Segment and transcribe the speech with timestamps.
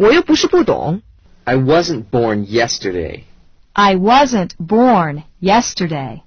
[0.00, 1.02] 我又不是不懂。
[1.44, 3.24] I wasn't born yesterday.
[3.74, 6.22] I wasn't born yesterday.